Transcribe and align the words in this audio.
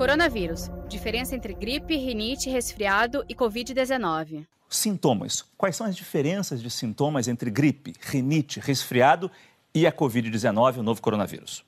Coronavírus. 0.00 0.70
Diferença 0.88 1.36
entre 1.36 1.52
gripe, 1.52 1.94
rinite, 1.94 2.48
resfriado 2.48 3.22
e 3.28 3.34
Covid-19. 3.34 4.46
Sintomas. 4.66 5.44
Quais 5.58 5.76
são 5.76 5.86
as 5.86 5.94
diferenças 5.94 6.62
de 6.62 6.70
sintomas 6.70 7.28
entre 7.28 7.50
gripe, 7.50 7.92
rinite, 8.00 8.60
resfriado 8.60 9.30
e 9.74 9.86
a 9.86 9.92
Covid-19, 9.92 10.78
o 10.78 10.82
novo 10.82 11.02
coronavírus? 11.02 11.62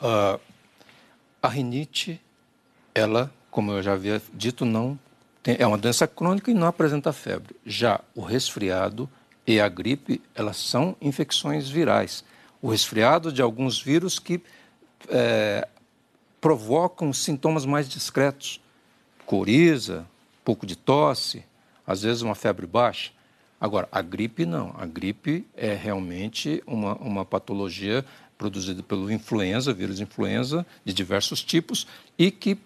Uh, 0.00 0.40
a 1.42 1.48
rinite, 1.50 2.18
ela, 2.94 3.30
como 3.50 3.70
eu 3.72 3.82
já 3.82 3.92
havia 3.92 4.22
dito, 4.32 4.64
não 4.64 4.98
tem, 5.42 5.56
é 5.58 5.66
uma 5.66 5.76
doença 5.76 6.06
crônica 6.06 6.50
e 6.50 6.54
não 6.54 6.66
apresenta 6.66 7.12
febre. 7.12 7.54
Já 7.66 8.00
o 8.14 8.22
resfriado 8.22 9.10
e 9.46 9.60
a 9.60 9.68
gripe, 9.68 10.22
elas 10.34 10.56
são 10.56 10.96
infecções 11.02 11.68
virais. 11.68 12.24
O 12.62 12.70
resfriado 12.70 13.30
de 13.30 13.42
alguns 13.42 13.78
vírus 13.78 14.18
que 14.18 14.42
é, 15.10 15.68
provocam 16.40 17.12
sintomas 17.12 17.64
mais 17.64 17.88
discretos, 17.88 18.60
coriza, 19.24 20.06
pouco 20.44 20.66
de 20.66 20.76
tosse, 20.76 21.44
às 21.86 22.02
vezes 22.02 22.22
uma 22.22 22.34
febre 22.34 22.66
baixa. 22.66 23.10
Agora, 23.60 23.88
a 23.90 24.02
gripe 24.02 24.44
não. 24.44 24.74
A 24.78 24.84
gripe 24.84 25.46
é 25.56 25.74
realmente 25.74 26.62
uma, 26.66 26.94
uma 26.96 27.24
patologia 27.24 28.04
produzida 28.36 28.82
pelo 28.82 29.10
influenza, 29.10 29.72
vírus 29.72 29.98
influenza 29.98 30.66
de 30.84 30.92
diversos 30.92 31.42
tipos 31.42 31.86
e 32.18 32.30
que 32.30 32.58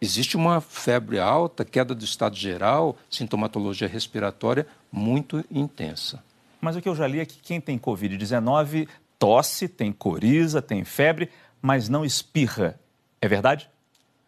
existe 0.00 0.36
uma 0.36 0.60
febre 0.60 1.18
alta, 1.18 1.64
queda 1.64 1.94
do 1.94 2.04
estado 2.04 2.36
geral, 2.36 2.96
sintomatologia 3.10 3.88
respiratória 3.88 4.66
muito 4.92 5.44
intensa. 5.50 6.22
Mas 6.60 6.76
o 6.76 6.80
que 6.80 6.88
eu 6.88 6.94
já 6.94 7.06
li 7.06 7.20
é 7.20 7.26
que 7.26 7.38
quem 7.38 7.60
tem 7.60 7.78
Covid-19 7.78 8.88
tosse, 9.18 9.68
tem 9.68 9.92
coriza, 9.92 10.62
tem 10.62 10.84
febre, 10.84 11.28
mas 11.60 11.88
não 11.88 12.04
espirra. 12.04 12.78
É 13.24 13.28
verdade? 13.28 13.70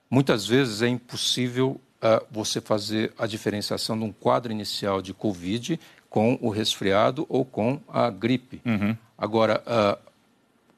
Muitas 0.08 0.46
vezes 0.46 0.80
é 0.80 0.88
impossível 0.88 1.78
uh, 2.02 2.24
você 2.30 2.62
fazer 2.62 3.12
a 3.18 3.26
diferenciação 3.26 3.98
de 3.98 4.04
um 4.04 4.10
quadro 4.10 4.50
inicial 4.50 5.02
de 5.02 5.12
Covid 5.12 5.78
com 6.08 6.38
o 6.40 6.48
resfriado 6.48 7.26
ou 7.28 7.44
com 7.44 7.78
a 7.86 8.08
gripe. 8.08 8.62
Uhum. 8.64 8.96
Agora, 9.18 9.62
uh, 9.66 9.98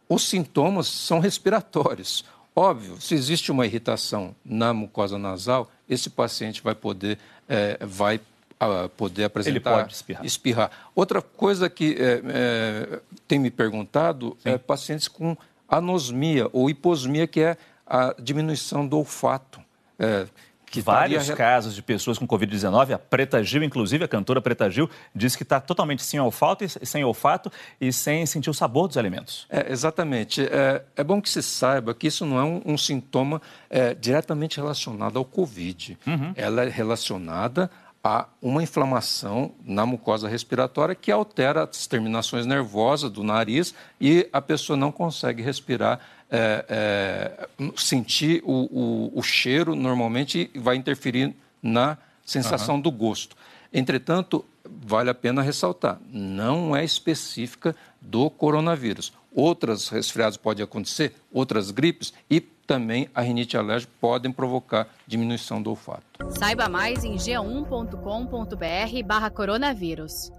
os 0.08 0.28
sintomas 0.28 0.88
são 0.88 1.20
respiratórios. 1.20 2.24
Óbvio, 2.56 3.00
se 3.00 3.14
existe 3.14 3.52
uma 3.52 3.64
irritação 3.64 4.34
na 4.44 4.74
mucosa 4.74 5.16
nasal, 5.16 5.70
esse 5.88 6.10
paciente 6.10 6.60
vai 6.60 6.74
poder, 6.74 7.20
é, 7.48 7.78
vai 7.86 8.16
uh, 8.16 8.88
poder 8.96 9.24
apresentar. 9.24 9.70
Ele 9.70 9.82
pode 9.82 9.92
espirrar. 9.92 10.26
espirrar. 10.26 10.70
Outra 10.92 11.22
coisa 11.22 11.70
que 11.70 11.94
é, 11.96 12.20
é, 12.26 13.00
tem 13.28 13.38
me 13.38 13.48
perguntado 13.48 14.36
Sim. 14.42 14.50
é 14.50 14.58
pacientes 14.58 15.06
com 15.06 15.36
anosmia 15.68 16.48
ou 16.52 16.68
hiposmia, 16.68 17.28
que 17.28 17.40
é 17.40 17.56
a 17.88 18.14
diminuição 18.18 18.86
do 18.86 18.98
olfato. 18.98 19.60
É, 19.98 20.26
que 20.70 20.80
Vários 20.82 21.22
estaria... 21.22 21.36
casos 21.36 21.74
de 21.74 21.82
pessoas 21.82 22.18
com 22.18 22.26
Covid-19, 22.26 22.92
a 22.92 22.98
Preta 22.98 23.42
Gil, 23.42 23.62
inclusive, 23.62 24.04
a 24.04 24.08
cantora 24.08 24.40
Preta 24.40 24.70
Gil, 24.70 24.88
disse 25.14 25.36
que 25.36 25.42
está 25.42 25.60
totalmente 25.60 26.02
sem 26.02 26.20
olfato, 26.20 26.64
e, 26.64 26.68
sem 26.68 27.04
olfato 27.04 27.50
e 27.80 27.92
sem 27.92 28.26
sentir 28.26 28.50
o 28.50 28.54
sabor 28.54 28.86
dos 28.86 28.96
alimentos. 28.96 29.46
É, 29.48 29.72
exatamente. 29.72 30.42
É, 30.42 30.82
é 30.96 31.04
bom 31.04 31.20
que 31.20 31.30
se 31.30 31.42
saiba 31.42 31.94
que 31.94 32.06
isso 32.06 32.26
não 32.26 32.38
é 32.38 32.44
um, 32.44 32.62
um 32.66 32.78
sintoma 32.78 33.40
é, 33.70 33.94
diretamente 33.94 34.56
relacionado 34.58 35.18
ao 35.18 35.24
Covid. 35.24 35.98
Uhum. 36.06 36.32
Ela 36.36 36.64
é 36.64 36.68
relacionada 36.68 37.70
a 38.02 38.26
uma 38.40 38.62
inflamação 38.62 39.52
na 39.64 39.84
mucosa 39.84 40.28
respiratória 40.28 40.94
que 40.94 41.10
altera 41.10 41.64
as 41.64 41.86
terminações 41.86 42.46
nervosas 42.46 43.10
do 43.10 43.24
nariz 43.24 43.74
e 44.00 44.28
a 44.32 44.40
pessoa 44.40 44.76
não 44.76 44.92
consegue 44.92 45.42
respirar 45.42 46.00
é, 46.30 46.64
é, 46.68 47.48
sentir 47.76 48.42
o, 48.44 48.52
o, 48.52 49.18
o, 49.18 49.22
cheiro 49.22 49.74
normalmente 49.74 50.50
vai 50.54 50.76
interferir 50.76 51.34
na 51.62 51.96
sensação 52.24 52.74
uhum. 52.74 52.80
do 52.82 52.90
gosto. 52.90 53.34
Entretanto, 53.72 54.44
vale 54.64 55.08
a 55.08 55.14
pena 55.14 55.40
ressaltar, 55.40 55.98
não 56.10 56.76
é 56.76 56.84
específica 56.84 57.74
do 58.00 58.28
coronavírus. 58.28 59.12
Outras 59.34 59.88
resfriados 59.88 60.36
podem 60.36 60.64
acontecer, 60.64 61.14
outras 61.32 61.70
gripes 61.70 62.12
e 62.30 62.40
também 62.40 63.08
a 63.14 63.22
rinite 63.22 63.56
alérgica 63.56 63.92
podem 64.00 64.30
provocar 64.30 64.88
diminuição 65.06 65.62
do 65.62 65.70
olfato. 65.70 66.04
Saiba 66.38 66.68
mais 66.68 67.02
em 67.04 67.16
g1.com.br 67.16 69.06
barra 69.06 69.30
coronavírus. 69.30 70.30